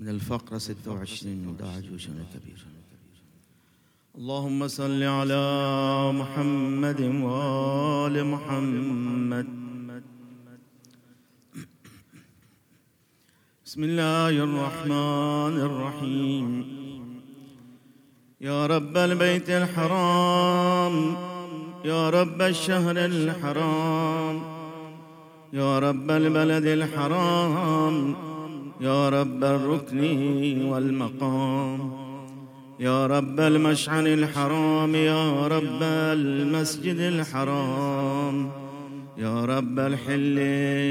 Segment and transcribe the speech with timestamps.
[0.00, 2.64] من الفقرة 26 من داعج وشن الكبير.
[4.18, 5.44] اللهم صل على
[6.12, 9.46] محمد وآل محمد.
[13.66, 16.48] بسم الله الرحمن الرحيم.
[18.40, 21.16] يا رب البيت الحرام
[21.84, 24.42] يا رب الشهر الحرام
[25.52, 28.16] يا رب البلد الحرام
[28.80, 31.92] يا رب الركن والمقام
[32.80, 38.50] يا رب المشعر الحرام يا رب المسجد الحرام
[39.18, 40.38] يا رب الحل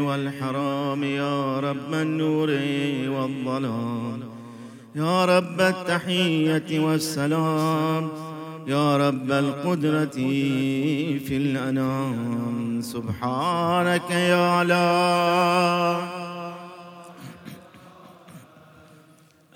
[0.00, 2.50] والحرام يا رب النور
[3.08, 4.20] والظلام
[4.96, 8.08] يا رب التحية والسلام
[8.66, 10.16] يا رب القدرة
[11.26, 16.19] في الأنام سبحانك يا لا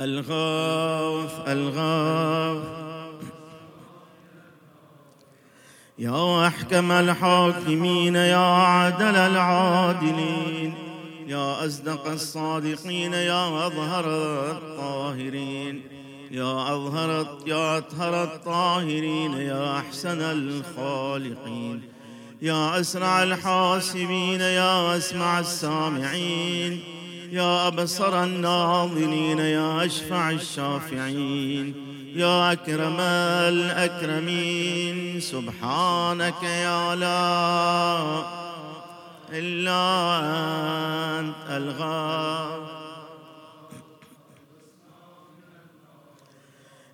[0.00, 2.80] الغوث الغوث.
[5.98, 10.74] يا أحكم الحاكمين يا عدل العادلين.
[11.26, 14.04] يا أصدق الصادقين يا أظهر
[14.50, 15.82] الطاهرين.
[16.30, 21.82] يا أظهر يا أطهر الطاهرين يا أحسن الخالقين.
[22.42, 26.99] يا أسرع الحاسبين يا أسمع السامعين.
[27.30, 31.74] يا أبصر الناظرين يا أشفع الشافعين
[32.16, 33.00] يا أكرم
[33.54, 35.20] الأكرمين.
[35.20, 38.22] سبحانك يا لا
[39.32, 39.82] إلا
[41.20, 42.62] أنت الغاب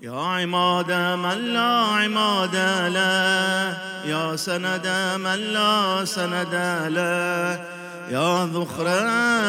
[0.00, 2.54] يا عماد من لا عماد
[2.94, 4.86] له يا سند
[5.16, 6.54] من لا سند
[6.88, 7.79] له.
[8.10, 8.84] يا ذخر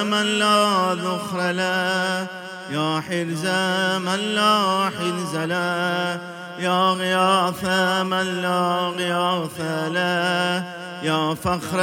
[0.04, 2.28] من لا ذخر له
[2.72, 3.46] يا حرز
[4.06, 6.22] من لا حرز له
[6.60, 7.66] يا غياث
[8.06, 10.64] من لا غياث له
[11.04, 11.80] يا فخر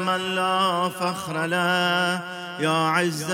[0.00, 2.20] من لا فخر له
[2.60, 3.30] يا عز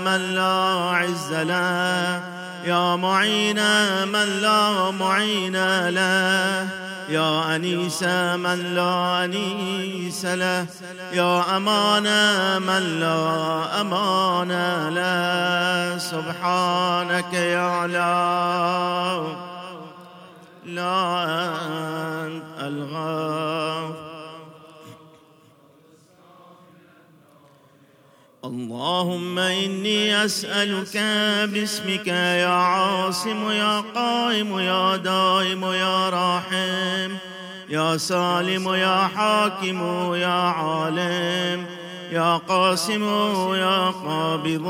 [0.00, 2.20] من لا عز له
[2.64, 3.60] يا معين
[4.08, 6.68] من لا معين له
[7.12, 8.02] يا أنيس
[8.44, 10.66] من لا أنيس له
[11.12, 12.06] يا أمان
[12.62, 14.52] من لا أمان
[14.94, 15.98] له.
[15.98, 19.22] سبحانك يا لا
[20.64, 21.24] لا
[22.24, 23.61] أنت الغاف
[28.52, 30.96] اللهم إني أسألك
[31.52, 37.16] باسمك يا عاصم يا قائم يا دائم يا راحم
[37.68, 41.66] يا سالم يا حاكم يا عالم
[42.10, 43.04] يا قاسم
[43.54, 44.66] يا قابض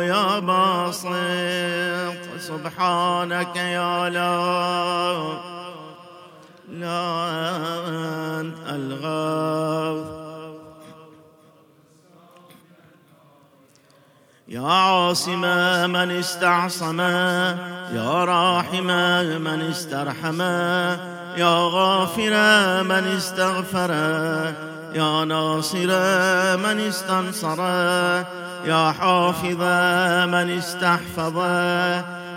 [0.00, 1.08] يا باسط
[2.38, 4.34] سبحانك يا لا
[6.68, 7.14] لا
[8.40, 10.03] أنت الغاث
[14.54, 15.40] يا عاصم
[15.90, 17.00] من استعصم
[17.94, 18.86] يا راحم
[19.42, 20.40] من استرحم
[21.36, 22.32] يا غافر
[22.82, 23.90] من استغفر
[24.94, 25.88] يا ناصر
[26.56, 27.62] من استنصر
[28.64, 29.62] يا حافظ
[30.34, 31.38] من استحفظ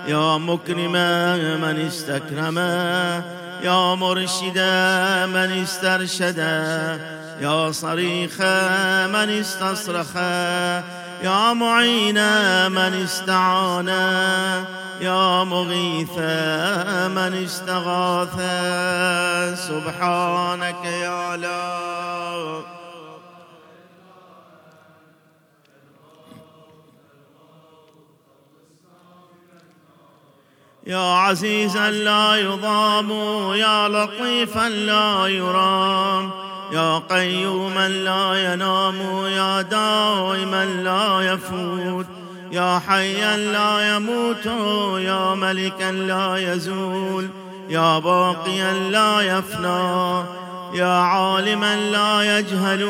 [0.08, 0.94] يا مكرم
[1.62, 2.58] من استكرم
[3.64, 4.58] يا مرشد
[5.34, 6.38] من استرشد
[7.42, 8.42] يا صريخ
[9.14, 10.18] من استصرخ
[11.22, 12.16] يا معين
[12.72, 13.88] من استعان
[15.02, 16.18] يا مغيث
[17.18, 18.36] من استغاث.
[19.68, 22.78] سبحانك يا لا.
[30.88, 33.12] يا عزيزا لا يضام
[33.54, 36.37] يا لطيفا لا يرام.
[36.72, 38.96] يا قيوما لا ينام
[39.26, 42.06] يا دائما لا يفوت
[42.52, 44.46] يا حيا لا يموت
[45.02, 47.30] يا ملكا لا يزول
[47.70, 50.24] يا باقيا لا يفنى
[50.74, 52.82] يا عالما لا يجهل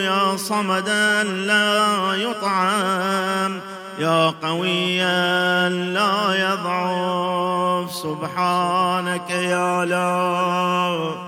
[0.00, 3.60] يا صمدا لا يطعم
[3.98, 11.27] يا قويا لا يضعف سبحانك يا لا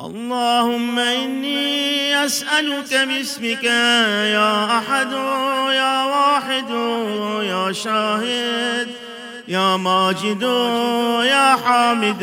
[0.00, 5.12] اللهم إني أسألك باسمك يا أحد
[5.72, 6.70] يا واحد
[7.42, 8.88] يا شاهد
[9.48, 10.42] يا ماجد
[11.22, 12.22] يا حامد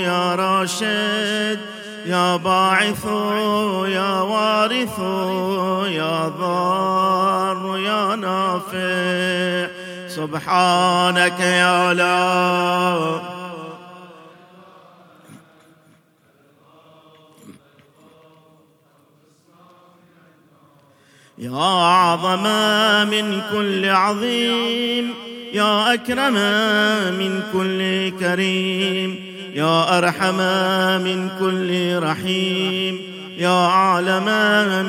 [0.00, 1.60] يا راشد
[2.06, 3.04] يا باعث
[3.88, 4.98] يا وارث
[5.92, 9.68] يا ضار يا نافع.
[10.08, 13.37] سبحانك يا لا
[21.40, 22.42] يا أعظم
[23.10, 25.10] من كل عظيم
[25.52, 26.34] يا أكرم
[27.18, 29.16] من كل كريم
[29.54, 30.36] يا أرحم
[31.04, 33.00] من كل رحيم
[33.38, 34.24] يا أعلم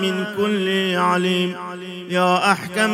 [0.02, 1.56] من كل عليم
[2.10, 2.92] يا أحكم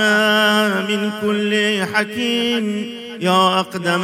[0.89, 2.89] من كل حكيم
[3.21, 4.01] يا أقدم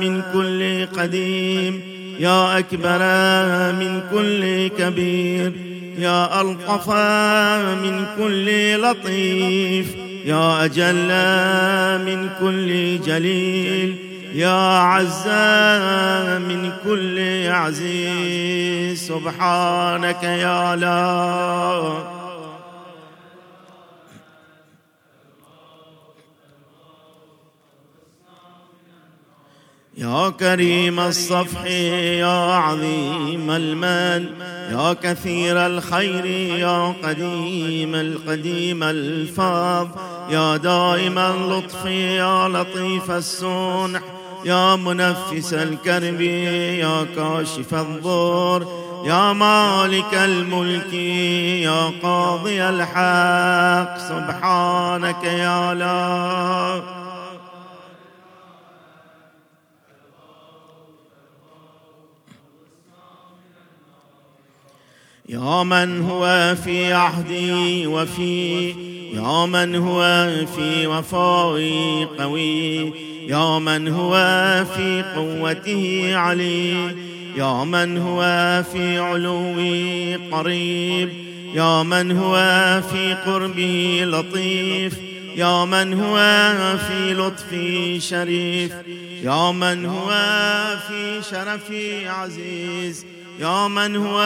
[0.00, 1.80] من كل قديم
[2.18, 2.98] يا أكبر
[3.72, 5.77] من كل كبير.
[5.98, 6.90] يا ألطف
[7.82, 9.86] من كل لطيف
[10.24, 11.08] يا أجل
[12.04, 13.96] من كل جليل
[14.34, 15.28] يا عز
[16.48, 17.18] من كل
[17.48, 22.17] عزيز سبحانك يا لا
[29.98, 34.34] يا كريم الصفح يا عظيم المال
[34.70, 36.24] يا كثير الخير
[36.58, 39.88] يا قديم القديم الفاض
[40.30, 44.00] يا دائم اللطف يا لطيف الصنع
[44.44, 48.66] يا منفس الكرب يا كاشف الضر
[49.04, 50.92] يا مالك الملك
[51.62, 56.97] يا قاضي الحق سبحانك يا لا
[65.28, 68.68] يا من هو في عهدي وفي
[69.14, 72.92] يا من هو في وفائي قوي.
[73.28, 74.14] يا من هو
[74.76, 76.94] في قوته علي.
[77.36, 78.22] يا من هو
[78.72, 81.08] في علوي قريب.
[81.54, 82.36] يا من هو
[82.92, 85.07] في قربه لطيف.
[85.38, 86.16] يا من هو
[86.78, 88.72] في لطفي شريف؟
[89.22, 90.08] يا من هو
[90.88, 93.06] في شرفي عزيز؟
[93.38, 94.18] يا من هو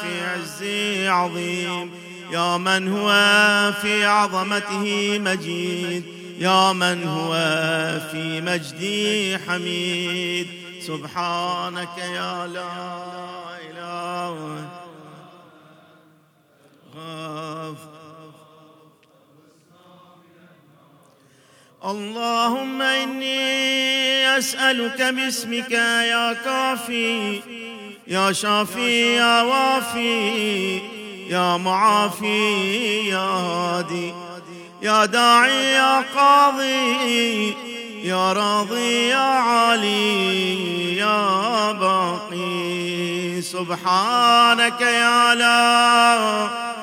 [0.00, 1.90] في عزي عظيم؟
[2.32, 3.10] يا من هو
[3.82, 6.04] في عظمته مجيد؟
[6.38, 7.32] يا من هو
[8.12, 10.46] في مجدي حميد؟
[10.80, 12.72] سبحانك يا لا
[13.70, 14.64] إله
[21.84, 27.40] اللهم إني أسألك باسمك يا كافي
[28.06, 30.80] يا شافي يا وافي
[31.28, 34.14] يا معافي يا هادي
[34.82, 37.54] يا داعي يا قاضي
[38.04, 42.94] يا راضي يا عالي يا باقي.
[43.42, 46.73] سبحانك يا لا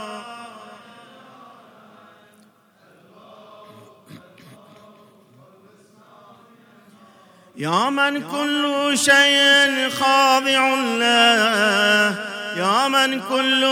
[7.62, 12.16] يا من كل شيء خاضع له
[12.58, 13.64] يا من كل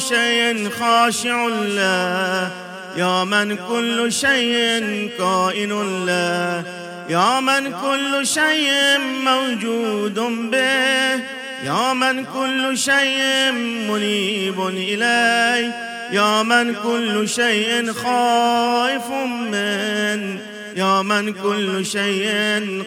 [0.00, 2.50] شيء خاشع له
[2.96, 5.72] يا من كل شيء كائن
[6.06, 6.64] له
[7.08, 10.14] يا من كل شيء موجود
[10.50, 11.20] به.
[11.64, 13.52] يا من كل شيء
[13.90, 15.74] منيب إليه.
[16.12, 19.10] يا من كل شيء خائف
[19.50, 20.45] منه
[20.76, 22.28] يا من كل شيء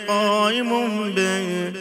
[0.08, 0.70] قائم
[1.12, 1.72] به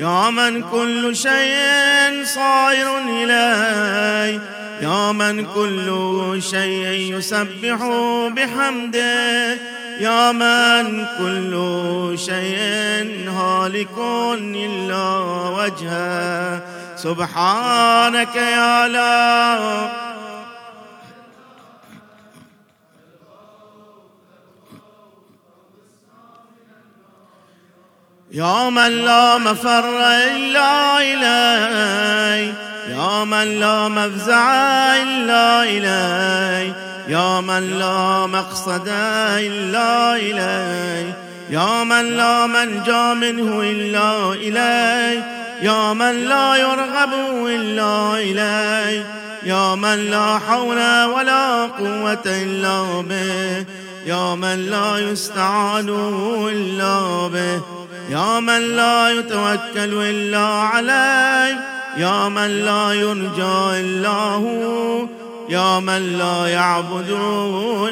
[0.00, 4.40] يا من كل شيء صائر إليه
[4.82, 7.78] يا من كل شيء يسبح
[8.36, 9.54] بحمده
[10.00, 11.54] يا من كل
[12.18, 13.98] شيء هالك
[14.54, 15.18] إلا
[15.58, 16.62] وجهه
[16.96, 20.07] سبحانك يا لا
[28.32, 32.52] يا من لا مفر إلا إلي
[32.88, 34.50] يا من لا مفزع
[34.96, 36.72] إلا إلي
[37.08, 38.88] يا من لا مقصد
[39.38, 41.12] إلا إلي
[41.50, 45.22] يا من لا منجى منه إلا إلي
[45.62, 47.12] يا من لا يرغب
[47.46, 49.04] إلا إلي
[49.42, 53.64] يا من لا حول ولا قوة إلا به.
[54.06, 55.88] يا من لا يستعان
[56.48, 57.77] إلا به.
[58.08, 61.60] يا من لا يتوكل إلا عليه
[61.96, 65.06] يا من لا يرجى إلا هو
[65.48, 67.10] يا من لا يعبد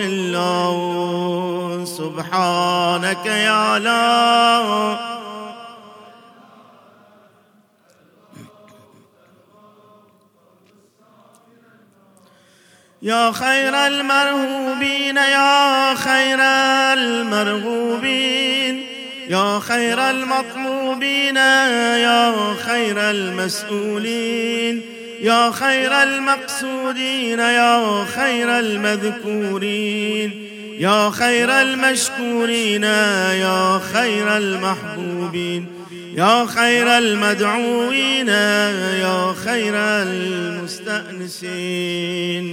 [0.00, 1.84] إلا هو.
[1.84, 5.16] سبحانك يا لا.
[13.02, 16.40] يا خير المرهوبين يا خير
[16.98, 18.35] المرغوبين.
[19.28, 24.82] يا خير المطلوبين يا خير المسؤولين
[25.20, 35.66] يا خير المقصودين يا خير المذكورين يا خير المشكورين يا خير المحبوبين
[36.16, 41.36] يا خير المدعوين يا خير المستأنسين.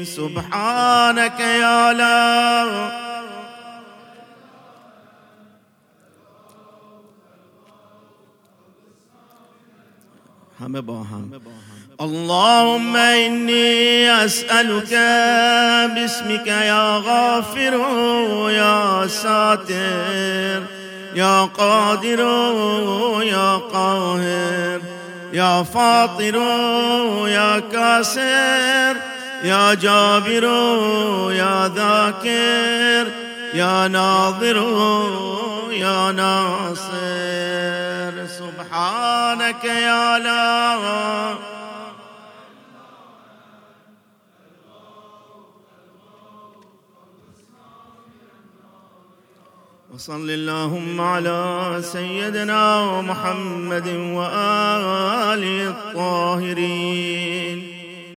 [0.06, 3.13] سبحانك يا لا
[10.64, 11.32] همه با هم.
[12.02, 14.94] اللهم إني أسألك
[15.96, 17.74] باسمك يا غافر
[18.50, 20.62] يا ساتر
[21.16, 22.20] يا قادر
[23.24, 24.82] يا قاهر
[25.34, 26.36] يا فاطر
[27.28, 28.96] يا كاسر
[29.44, 30.44] يا جابر
[31.32, 33.12] يا ذاكر
[33.54, 34.58] يا ناظر
[35.72, 37.23] يا ناصر
[38.40, 41.38] سبحانك يا لا.
[49.94, 57.73] وصل اللهم على سيدنا محمد وآله الطاهرين.